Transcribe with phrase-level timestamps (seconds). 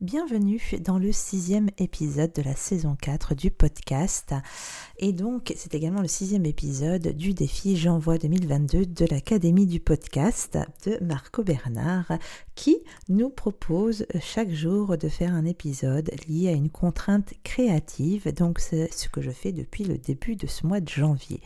[0.00, 4.34] Bienvenue dans le sixième épisode de la saison 4 du podcast.
[4.96, 10.56] Et donc, c'est également le sixième épisode du défi J'envoie 2022 de l'Académie du podcast
[10.86, 12.12] de Marco Bernard
[12.54, 12.78] qui
[13.10, 18.32] nous propose chaque jour de faire un épisode lié à une contrainte créative.
[18.32, 21.42] Donc, c'est ce que je fais depuis le début de ce mois de janvier.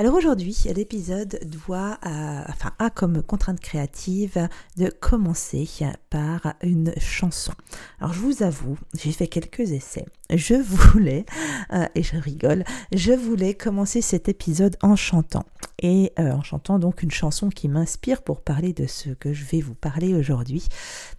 [0.00, 5.68] Alors aujourd'hui, l'épisode doit, enfin, a comme contrainte créative de commencer
[6.08, 7.52] par une chanson.
[7.98, 10.06] Alors je vous avoue, j'ai fait quelques essais.
[10.34, 11.24] Je voulais,
[11.72, 15.44] euh, et je rigole, je voulais commencer cet épisode en chantant.
[15.80, 19.44] Et euh, en chantant donc une chanson qui m'inspire pour parler de ce que je
[19.44, 20.66] vais vous parler aujourd'hui.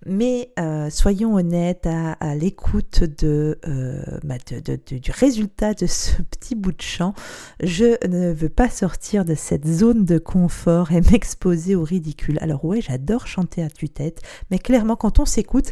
[0.05, 0.51] Mais
[0.89, 7.13] soyons honnêtes à, l'écoute bah, de, du résultat de ce petit bout de chant.
[7.61, 12.37] Je ne veux pas sortir de cette zone de confort et m'exposer au ridicule.
[12.41, 14.21] Alors ouais, j'adore chanter à tue-tête,
[14.51, 15.71] mais clairement quand on s'écoute,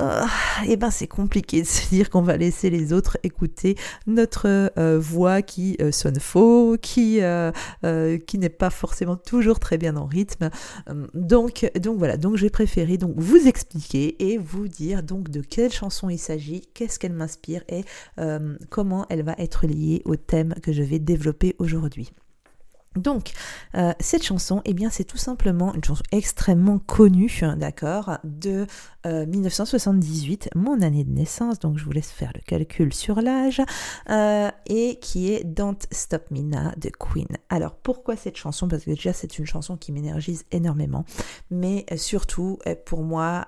[0.00, 0.24] euh,
[0.66, 4.46] eh ben c'est compliqué de se dire qu'on va laisser les autres écouter notre
[4.78, 7.20] euh, voix qui euh, sonne faux, qui
[8.26, 10.50] qui n'est pas forcément toujours très bien en rythme.
[11.14, 15.72] Donc donc voilà, donc j'ai préféré donc vous expliquer et vous dire donc de quelle
[15.72, 17.84] chanson il s'agit, qu'est-ce qu'elle m'inspire et
[18.70, 22.12] comment elle va être liée au thème que je vais développer aujourd'hui.
[22.96, 23.32] Donc,
[23.74, 28.66] euh, cette chanson, eh bien, c'est tout simplement une chanson extrêmement connue, d'accord, de
[29.04, 33.62] 1978, euh, mon année de naissance, donc je vous laisse faire le calcul sur l'âge,
[34.10, 36.42] euh, et qui est Don't Stop Me
[36.78, 37.28] de Queen.
[37.48, 38.68] Alors, pourquoi cette chanson?
[38.68, 41.04] Parce que déjà, c'est une chanson qui m'énergise énormément,
[41.50, 43.46] mais surtout, pour moi,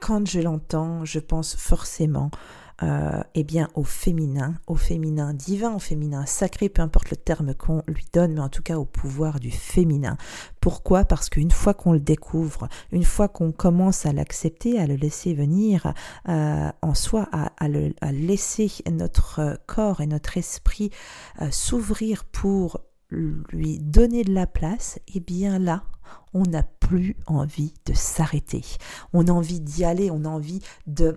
[0.00, 2.30] quand je l'entends, je pense forcément
[2.84, 7.54] euh, eh bien au féminin, au féminin divin, au féminin sacré, peu importe le terme
[7.54, 10.18] qu'on lui donne, mais en tout cas au pouvoir du féminin.
[10.60, 11.04] Pourquoi?
[11.04, 15.32] Parce qu'une fois qu'on le découvre, une fois qu'on commence à l'accepter, à le laisser
[15.32, 15.94] venir
[16.28, 17.68] euh, en soi, à,
[18.12, 20.90] laisser notre corps et notre esprit
[21.40, 22.80] euh, s'ouvrir pour
[23.10, 25.84] lui donner de la place, eh bien là,
[26.34, 28.62] on n'a plus envie de s'arrêter.
[29.12, 31.16] On a envie d'y aller, on a envie de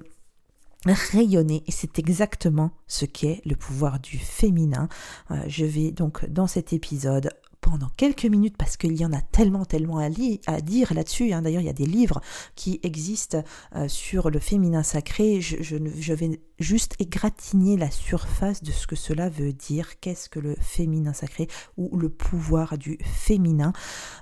[0.86, 4.88] rayonner et c'est exactement ce qu'est le pouvoir du féminin.
[5.32, 7.30] Euh, je vais donc dans cet épisode
[7.62, 11.34] pendant quelques minutes parce qu'il y en a tellement tellement à, à dire là-dessus.
[11.34, 11.42] Hein.
[11.42, 12.22] D'ailleurs, il y a des livres
[12.56, 13.44] qui existent
[13.76, 15.42] euh, sur le féminin sacré.
[15.42, 20.00] Je, vais juste égratigner la surface de ce que cela veut dire.
[20.00, 23.74] Qu'est-ce que le féminin sacré ou le pouvoir du féminin,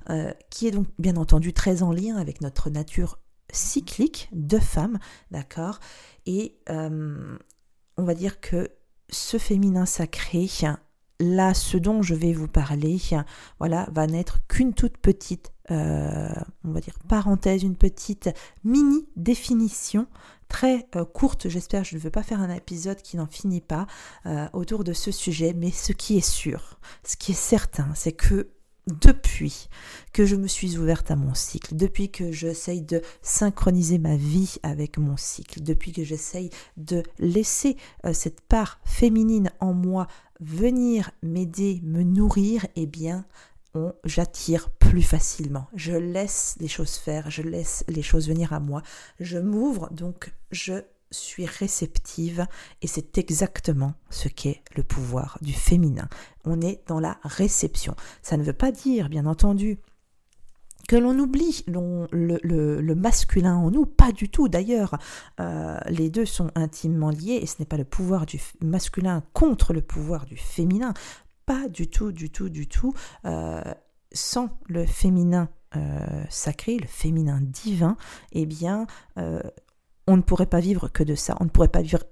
[0.10, 3.20] euh, qui est donc bien entendu très en lien avec notre nature
[3.52, 4.98] cyclique de femmes,
[5.30, 5.80] d'accord?
[6.26, 7.38] Et euh,
[7.98, 8.70] on va dire que
[9.10, 10.48] ce féminin sacré,
[11.20, 12.98] là, ce dont je vais vous parler,
[13.60, 16.30] voilà, va n'être qu'une toute petite, euh,
[16.64, 18.30] on va dire, parenthèse, une petite
[18.64, 20.08] mini définition
[20.48, 23.88] très euh, courte, j'espère, je ne veux pas faire un épisode qui n'en finit pas
[24.54, 28.55] autour de ce sujet, mais ce qui est sûr, ce qui est certain, c'est que
[28.88, 29.68] depuis
[30.14, 34.58] que je me suis ouverte à mon cycle, depuis que j'essaye de synchroniser ma vie
[34.64, 40.08] avec mon cycle, depuis que j'essaye de laisser euh, cette part féminine en moi
[40.40, 43.26] venir m'aider, me nourrir, eh bien,
[44.04, 45.68] j'attire plus facilement.
[45.76, 48.82] Je laisse les choses faire, je laisse les choses venir à moi,
[49.20, 50.74] je m'ouvre, donc je
[51.12, 52.46] suis réceptive
[52.82, 56.08] et c'est exactement ce qu'est le pouvoir du féminin.
[56.44, 57.96] On est dans la réception.
[58.22, 59.80] Ça ne veut pas dire, bien entendu,
[60.88, 64.98] que l'on oublie le, masculin en nous, pas du tout d'ailleurs.
[65.40, 69.74] Euh, les deux sont intimement liés et ce n'est pas le pouvoir du masculin contre
[69.74, 70.94] le pouvoir du féminin,
[71.46, 72.94] pas du tout, du tout, du tout.
[73.26, 73.62] Euh,
[74.12, 77.98] sans le féminin euh, sacré, le féminin divin,
[78.32, 78.88] eh bien,
[80.08, 82.04] on ne pourrait pas vivre que de ça, on ne pourrait pas vivre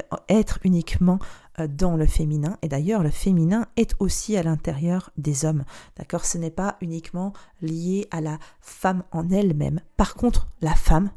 [0.00, 1.18] euh, être uniquement
[1.58, 2.58] euh, dans le féminin.
[2.62, 5.64] Et d'ailleurs le féminin est aussi à l'intérieur des hommes.
[5.96, 6.24] D'accord?
[6.24, 9.80] Ce n'est pas uniquement lié à la femme en elle-même.
[9.96, 11.10] Par contre la femme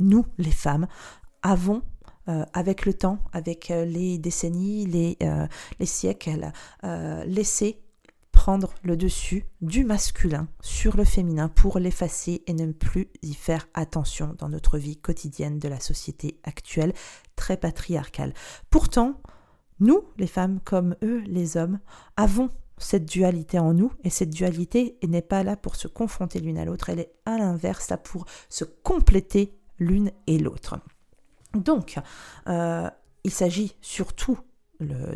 [0.00, 0.86] nous les femmes
[1.42, 1.82] avons
[2.28, 5.18] euh, avec le temps, avec les décennies, les,
[5.78, 6.50] les siècles,
[7.26, 7.83] laissé
[8.82, 14.34] le dessus du masculin sur le féminin pour l'effacer et ne plus y faire attention
[14.38, 16.92] dans notre vie quotidienne de la société actuelle
[17.36, 18.34] très patriarcale.
[18.70, 19.20] Pourtant,
[19.80, 21.78] nous, les femmes, comme eux, les hommes,
[22.16, 26.58] avons cette dualité en nous et cette dualité n'est pas là pour se confronter l'une
[26.58, 30.78] à l'autre, elle est à l'inverse là pour se compléter l'une et l'autre.
[31.54, 31.98] Donc,
[32.48, 32.90] euh,
[33.22, 34.38] il s'agit surtout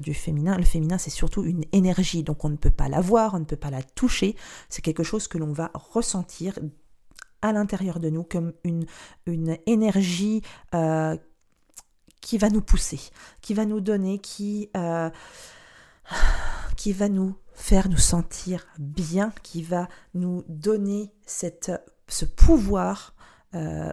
[0.00, 0.56] du féminin.
[0.56, 3.44] Le féminin, c'est surtout une énergie, donc on ne peut pas la voir, on ne
[3.44, 4.36] peut pas la toucher.
[4.68, 6.58] C'est quelque chose que l'on va ressentir
[7.42, 8.86] à l'intérieur de nous comme une,
[9.66, 10.42] énergie
[10.74, 11.16] euh,
[12.20, 13.00] qui va nous pousser,
[13.40, 15.10] qui va nous donner, qui, euh,
[16.76, 23.14] qui va nous faire nous sentir bien, qui va nous donner ce pouvoir
[23.54, 23.92] euh,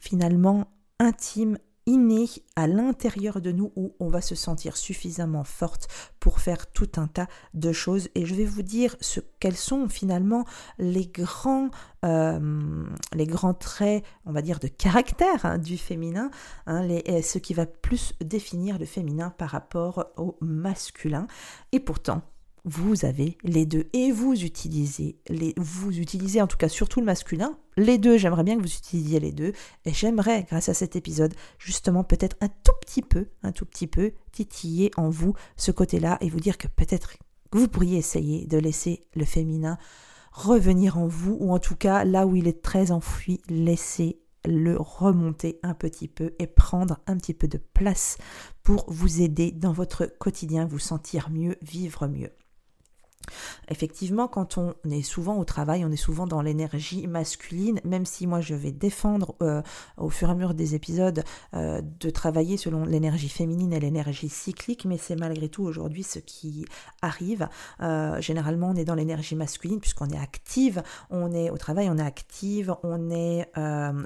[0.00, 0.66] finalement
[0.98, 5.88] intime inné à l'intérieur de nous où on va se sentir suffisamment forte
[6.20, 8.08] pour faire tout un tas de choses.
[8.14, 10.44] Et je vais vous dire ce quels sont finalement
[10.78, 11.70] les grands,
[12.04, 16.30] euh, les grands traits, on va dire, de caractère hein, du féminin,
[16.66, 21.26] hein, les, ce qui va plus définir le féminin par rapport au masculin.
[21.72, 22.22] Et pourtant,
[22.64, 23.88] vous avez les deux.
[23.92, 28.18] Et vous utilisez les vous utilisez en tout cas surtout le masculin les deux.
[28.18, 29.52] J'aimerais bien que vous utilisiez les deux.
[29.84, 33.86] Et j'aimerais grâce à cet épisode justement peut-être un tout petit peu un tout petit
[33.86, 37.16] peu titiller en vous ce côté-là et vous dire que peut-être
[37.52, 39.76] vous pourriez essayer de laisser le féminin
[40.32, 44.76] revenir en vous ou en tout cas là où il est très enfoui laisser le
[44.76, 48.18] remonter un petit peu et prendre un petit peu de place
[48.62, 52.30] pour vous aider dans votre quotidien, vous sentir mieux, vivre mieux.
[53.68, 58.26] Effectivement, quand on est souvent au travail, on est souvent dans l'énergie masculine, même si
[58.26, 59.62] moi je vais défendre euh,
[59.96, 61.24] au fur et à mesure des épisodes
[61.54, 66.18] euh, de travailler selon l'énergie féminine et l'énergie cyclique, mais c'est malgré tout aujourd'hui ce
[66.18, 66.64] qui
[67.00, 67.48] arrive.
[67.80, 71.98] Euh, généralement, on est dans l'énergie masculine puisqu'on est active, on est au travail, on
[71.98, 73.48] est active, on est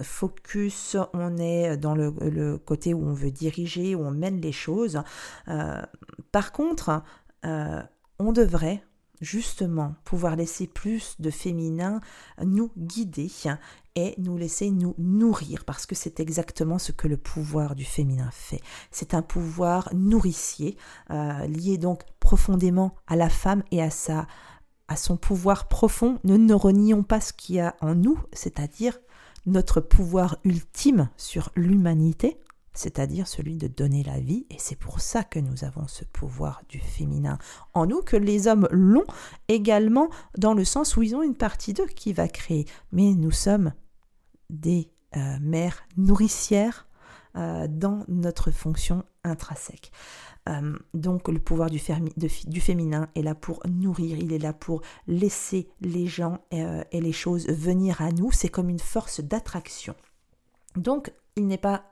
[0.03, 4.53] focus, on est dans le, le, côté où on veut diriger, où on mène les
[4.53, 5.03] choses.
[6.33, 7.03] par contre,
[7.43, 8.83] on devrait
[9.21, 12.01] justement pouvoir laisser plus de féminin
[12.45, 13.31] nous guider
[13.95, 18.31] et nous laisser nous nourrir parce que c'est exactement ce que le pouvoir du féminin
[18.33, 18.61] fait.
[18.91, 20.77] C'est un pouvoir nourricier
[21.11, 24.27] euh, lié donc profondément à la femme et à sa
[24.89, 26.21] à son pouvoir profond.
[26.23, 28.97] Ne, ne renions pas ce qu'il y a en nous, c'est-à-dire
[29.45, 32.39] notre pouvoir ultime sur l'humanité,
[32.77, 36.63] c'est-à-dire celui de donner la vie, et c'est pour ça que nous avons ce pouvoir
[36.69, 37.39] du féminin
[37.75, 39.07] en nous, que les hommes l'ont
[39.49, 40.09] également
[40.39, 42.67] dans le sens où ils ont une partie d'eux qui va créer.
[42.93, 43.73] Mais nous sommes
[44.51, 46.87] des euh, mères nourricières
[47.37, 49.91] euh, dans notre fonction intrinsèque.
[50.49, 51.81] Euh, donc le pouvoir du,
[52.17, 57.13] du, féminin est là pour nourrir, il est là pour laisser les gens et les
[57.13, 58.31] choses venir à nous.
[58.31, 59.95] C'est comme une force d'attraction.
[60.77, 61.85] Donc il n'est pas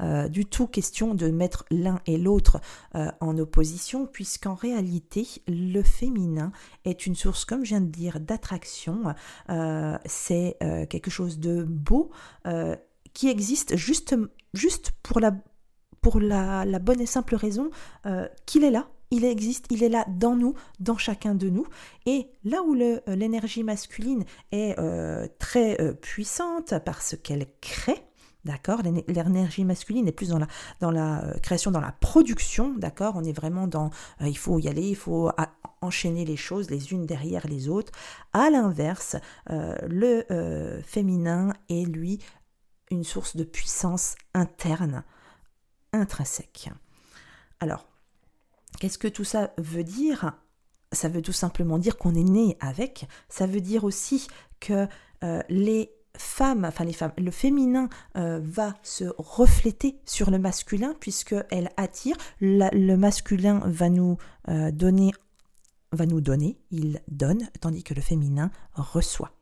[0.00, 2.60] euh, du tout question de mettre l'un et l'autre
[2.94, 6.52] euh, en opposition, puisqu'en réalité, le féminin
[6.84, 9.14] est une source, comme je viens de dire, d'attraction.
[9.50, 10.56] Euh, c'est
[10.90, 12.10] quelque chose de beau
[13.12, 14.14] qui existe juste,
[15.02, 17.70] pour, la bonne et simple raison
[18.46, 21.66] qu'il est là, il existe, il est là dans nous, dans chacun de nous.
[22.06, 24.76] Et là où l'énergie masculine est
[25.38, 28.02] très puissante parce qu'elle crée,
[28.46, 28.80] D'accord?
[28.82, 30.38] L'énergie masculine est plus dans
[30.92, 33.14] la, euh, création, dans la production, d'accord?
[33.16, 35.32] On est vraiment dans euh, il faut y aller, il faut
[35.80, 37.90] enchaîner les choses les unes derrière les autres.
[38.32, 39.16] À l'inverse,
[39.50, 42.20] euh, le féminin est lui
[42.92, 45.02] une source de puissance interne,
[45.92, 46.70] intrinsèque.
[47.58, 47.88] Alors,
[48.78, 50.34] qu'est-ce que tout ça veut dire?
[50.92, 53.08] Ça veut tout simplement dire qu'on est né avec.
[53.28, 54.28] Ça veut dire aussi
[54.60, 54.86] que
[55.48, 61.70] les femme, enfin les femmes, le féminin euh, va se refléter sur le masculin puisqu'elle
[61.76, 62.16] attire.
[62.40, 64.18] le masculin va nous
[64.48, 65.12] euh, donner,
[65.92, 69.32] va nous donner, il donne, tandis que le féminin reçoit.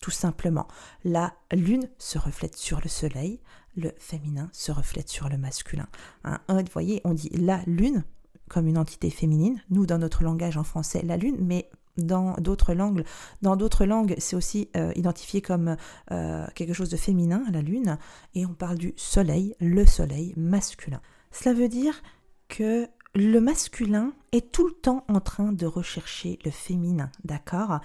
[0.00, 0.66] Tout simplement,
[1.04, 3.40] la lune se reflète sur le soleil,
[3.76, 5.86] le féminin se reflète sur le masculin.
[6.24, 8.04] Hein, vous voyez, on dit la lune
[8.50, 11.70] comme une entité féminine, nous dans notre langage en français la lune, mais
[12.04, 13.04] dans d'autres langues.
[13.42, 15.76] Dans d'autres langues, c'est aussi euh, identifié comme
[16.10, 17.98] euh, quelque chose de féminin, la lune,
[18.34, 21.00] et on parle du soleil, le soleil masculin.
[21.30, 22.02] Cela veut dire
[22.48, 27.80] que le masculin est tout le temps en train de rechercher le féminin, d'accord?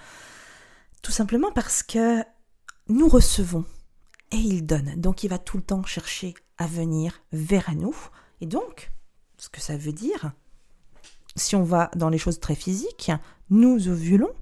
[1.02, 2.22] Tout simplement parce que
[2.88, 3.64] nous recevons
[4.32, 4.94] et il donne.
[4.96, 7.96] Donc il va tout le temps chercher à venir vers nous.
[8.40, 8.92] Et donc,
[9.36, 10.32] ce que ça veut dire,
[11.36, 13.12] si on va dans les choses très physiques,
[13.50, 14.32] nous ovulons,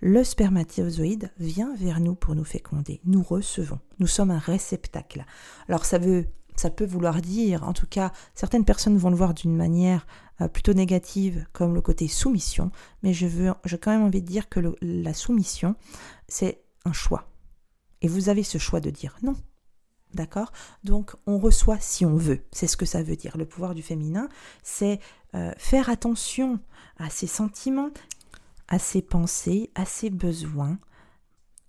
[0.00, 3.00] le spermatozoïde vient vers nous pour nous féconder.
[3.04, 3.78] Nous recevons.
[3.98, 5.24] Nous sommes un réceptacle.
[5.68, 9.32] Alors ça veut ça peut vouloir dire, en tout cas, certaines personnes vont le voir
[9.32, 10.06] d'une manière
[10.42, 12.70] euh, plutôt négative, comme le côté soumission,
[13.02, 15.74] mais je veux, j'ai quand même envie de dire que la soumission,
[16.28, 17.30] c'est un choix.
[18.02, 19.36] Et vous avez ce choix de dire non.
[20.12, 20.52] D'accord?
[20.84, 22.42] Donc on reçoit si on veut.
[22.52, 23.36] C'est ce que ça veut dire.
[23.36, 24.28] Le pouvoir du féminin,
[24.62, 24.98] c'est
[25.34, 26.60] euh, faire attention
[26.98, 27.90] à ses sentiments,
[28.68, 30.78] à ses pensées, à ses besoins,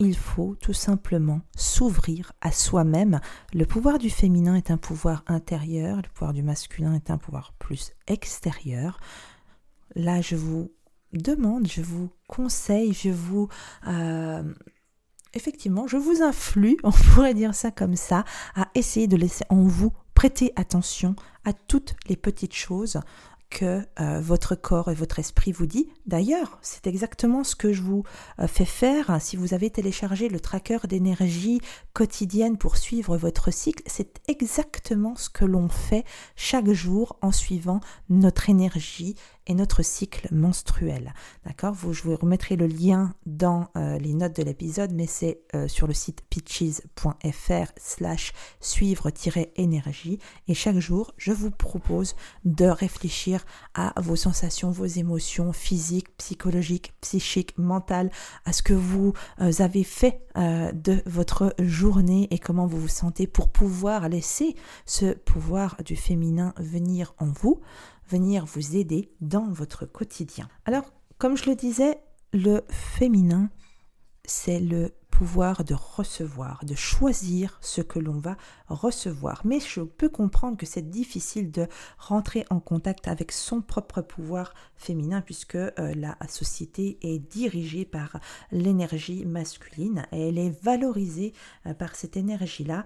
[0.02, 3.20] il faut tout simplement s'ouvrir à soi-même.
[3.54, 7.54] Le pouvoir du féminin est un pouvoir intérieur, le pouvoir du masculin est un pouvoir
[7.60, 9.00] plus extérieur.
[9.96, 10.72] Là, je vous
[11.14, 13.48] demande, je vous conseille, je vous...
[13.88, 14.44] Euh,
[15.36, 18.26] effectivement, je vous influe, on pourrait dire ça comme ça,
[18.56, 21.16] à essayer de laisser en vous prêter attention
[21.46, 23.00] à toutes les petites choses
[23.52, 25.90] que euh, votre corps et votre esprit vous dit.
[26.08, 28.04] D'ailleurs, c'est exactement ce que je vous
[28.40, 31.62] euh, fais faire si vous avez téléchargé le tracker d'énergie
[31.94, 33.84] quotidienne pour suivre votre cycle.
[33.86, 36.06] C'est exactement ce que l'on fait
[36.36, 39.16] chaque jour en suivant notre énergie
[39.48, 41.14] et notre cycle menstruel.
[41.46, 41.76] D'accord?
[41.76, 45.88] Je vous remettrai le lien dans euh, les notes de l'épisode, mais c'est euh, sur
[45.88, 50.20] le site pitches.fr slash suivre-énergie.
[50.48, 56.94] Et chaque jour, je vous propose de réfléchir à vos sensations, vos émotions physiques, psychologiques,
[57.02, 58.12] psychiques, mentales,
[58.46, 63.28] à ce que vous euh, avez fait de votre journée et comment vous vous sentez
[63.28, 64.56] pour pouvoir laisser
[64.86, 67.60] ce pouvoir du féminin venir en vous
[68.10, 70.48] venir vous aider dans votre quotidien.
[70.66, 72.00] Alors, comme je le disais,
[72.34, 73.50] le féminin,
[74.26, 74.92] c'est le
[75.22, 78.38] pouvoir de recevoir, de choisir ce que l'on va
[78.70, 79.42] recevoir.
[79.46, 81.68] Mais je peux comprendre que c'est difficile de
[82.00, 88.20] rentrer en contact avec son propre pouvoir féminin puisque euh, la société est dirigée par
[88.52, 91.34] l'énergie masculine et elle est valorisée
[91.68, 92.84] euh, par cette énergie-là.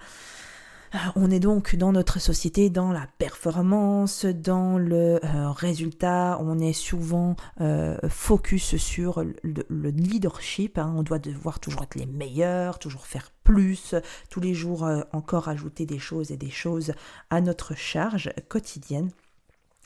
[0.93, 6.59] Euh, on est donc dans notre société dans la performance, dans le euh, résultat, on
[6.59, 10.93] est souvent euh, focus sur le, leadership, hein.
[10.95, 13.95] on doit devoir toujours être les meilleurs, toujours faire plus,
[14.29, 16.93] tous les jours encore ajouter des choses et des choses
[17.29, 19.11] à notre charge quotidienne.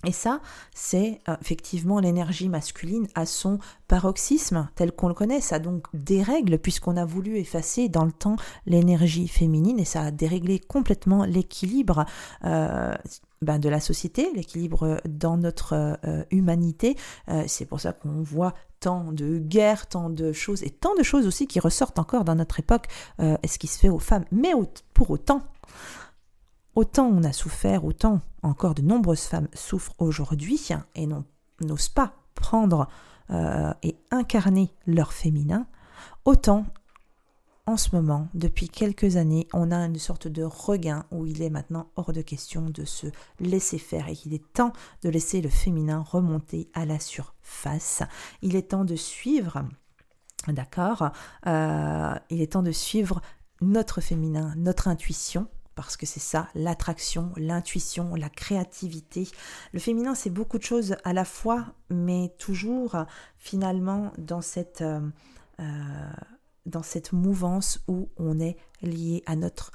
[0.06, 0.40] Et ça,
[0.74, 5.42] c'est euh, effectivement l'énergie masculine à son paroxysme tel qu'on le connaît.
[5.42, 10.12] Ça donc dérègle puisqu'on a voulu effacer dans le temps l'énergie féminine et ça a
[10.12, 12.06] déréglé complètement l'équilibre
[12.46, 12.96] euh,
[13.42, 16.96] ben, de la société, l'équilibre dans notre euh, humanité.
[17.48, 21.28] c'est pour ça qu'on voit tant de guerres, tant de choses et tant de choses
[21.28, 22.86] aussi qui ressortent encore dans notre époque,
[23.20, 24.26] ce qui se fait aux femmes.
[24.32, 24.52] Mais
[24.94, 25.42] pour autant,
[26.76, 31.08] Autant on a souffert, autant encore de nombreuses femmes souffrent aujourd'hui et
[31.62, 32.88] n'osent pas prendre
[33.32, 35.68] euh, et incarner leur féminin,
[36.26, 36.66] autant
[37.70, 41.52] en ce moment, depuis quelques années, on a une sorte de regain où il est
[41.52, 43.06] maintenant hors de question de se
[43.40, 44.74] laisser faire et qu'il est temps
[45.04, 48.02] de laisser le féminin remonter à la surface.
[48.42, 49.64] Il est temps de suivre,
[50.48, 51.12] d'accord
[51.46, 53.22] euh, Il est temps de suivre
[53.62, 55.48] notre féminin, notre intuition,
[55.82, 59.30] parce que c'est ça, l'attraction, l'intuition, la créativité.
[59.72, 62.98] Le féminin, c'est beaucoup de choses à la fois, mais toujours
[63.38, 65.00] finalement dans cette, euh,
[65.62, 65.64] euh,
[66.66, 69.72] dans cette mouvance où on est lié à notre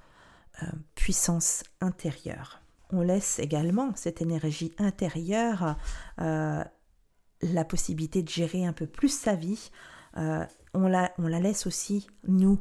[0.62, 2.60] euh, puissance intérieure.
[2.90, 5.76] On laisse également cette énergie intérieure
[6.18, 9.70] la possibilité de gérer un peu plus sa vie.
[10.16, 12.60] on, la, on la laisse aussi nous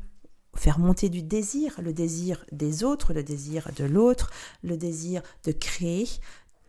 [0.55, 4.31] faire monter du désir, le désir des autres, le désir de l'autre,
[4.63, 6.07] le désir de créer,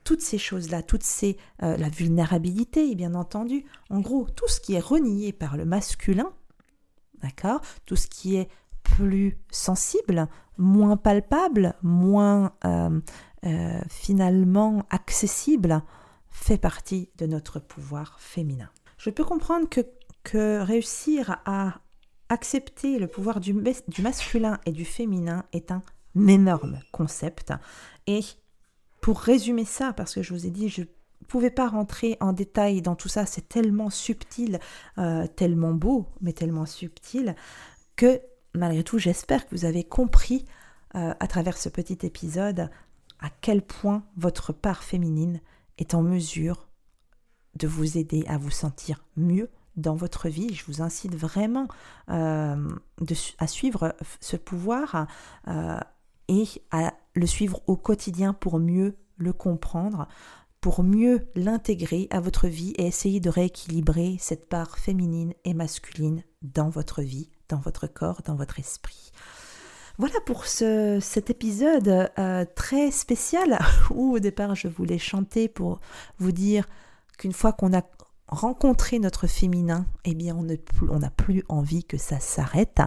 [0.05, 3.65] toutes ces choses-là, toutes ces euh, la vulnérabilité, bien entendu.
[3.91, 6.33] En gros, tout ce qui est renié par le masculin,
[7.23, 8.49] d'accord, tout ce qui est
[8.83, 13.01] plus sensible, moins palpable, moins euh,
[13.47, 15.83] euh, finalement accessible,
[16.29, 18.69] fait partie de notre pouvoir féminin.
[18.99, 19.81] Je peux comprendre que,
[20.23, 21.81] que réussir à
[22.29, 25.83] accepter le pouvoir du, masculin et du féminin est un
[26.17, 27.53] énorme concept.
[28.07, 28.21] Et
[29.01, 30.87] pour résumer ça, parce que je vous ai dit, je ne
[31.29, 34.59] pouvais pas rentrer en détail dans tout ça, c'est tellement subtil,
[34.99, 37.35] euh, tellement beau, mais tellement subtil,
[37.97, 38.21] que
[38.55, 40.45] malgré tout, j'espère que vous avez compris
[40.95, 42.71] euh, à travers ce petit épisode
[43.21, 45.41] à quel point votre part féminine
[45.79, 46.69] est en mesure
[47.57, 50.55] de vous aider à vous sentir mieux, dans votre vie.
[50.55, 51.69] Je vous incite vraiment
[52.11, 52.69] euh,
[53.39, 55.07] à suivre ce pouvoir
[55.49, 55.79] euh,
[56.29, 60.09] et à le suivre au quotidien pour mieux le comprendre,
[60.61, 66.23] pour mieux l'intégrer à votre vie et essayer de rééquilibrer cette part féminine et masculine
[66.43, 69.13] dans votre vie, dans votre corps, dans votre esprit.
[69.97, 73.59] Voilà pour ce, cet épisode euh, très spécial
[73.91, 75.81] où au départ je voulais chanter pour
[76.19, 76.67] vous dire
[77.17, 77.83] qu'une fois qu'on a
[78.29, 82.81] rencontrer notre féminin, eh bien, on n'a plus envie que ça s'arrête.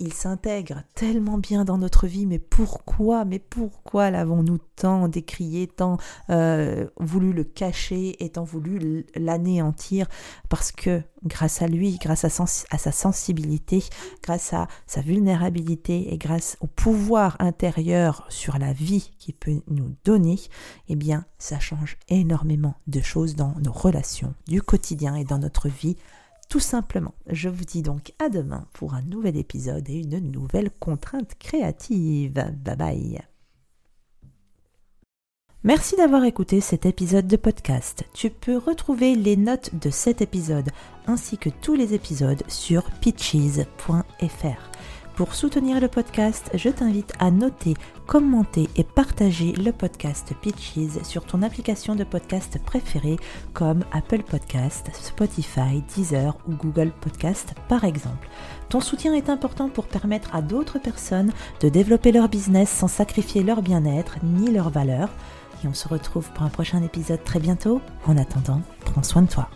[0.00, 2.26] Il s'intègre tellement bien dans notre vie.
[2.26, 5.98] Mais pourquoi Mais pourquoi l'avons-nous tant décrié, tant
[6.30, 10.06] euh, voulu le cacher et tant voulu l'anéantir?
[10.48, 13.84] Parce que grâce à lui, grâce à, à, sa sensibilité,
[14.22, 19.94] grâce à sa vulnérabilité et grâce au pouvoir intérieur sur la vie qu'il peut nous
[20.04, 20.40] donner,
[20.88, 25.68] eh bien, ça change énormément de choses dans nos relations du quotidien et dans notre
[25.68, 25.96] vie
[26.50, 27.14] tout simplement.
[27.28, 32.32] Je vous dis donc à demain pour un nouvel épisode et une nouvelle contrainte créative.
[32.32, 33.22] Bye bye.
[35.62, 38.04] Merci d'avoir écouté cet épisode de podcast.
[38.14, 40.70] Tu peux retrouver les notes de cet épisode
[41.06, 44.79] ainsi que tous les épisodes sur pitches.fr.
[45.20, 47.74] Pour soutenir le podcast, je t'invite à noter,
[48.06, 53.18] commenter et partager le podcast Pitches sur ton application de podcast préférée
[53.52, 58.30] comme Apple Podcast, Spotify, Deezer ou Google Podcast par exemple.
[58.70, 63.42] Ton soutien est important pour permettre à d'autres personnes de développer leur business sans sacrifier
[63.42, 65.10] leur bien-être ni leurs valeurs.
[65.62, 67.82] Et on se retrouve pour un prochain épisode très bientôt.
[68.06, 69.50] En attendant, prends soin de toi.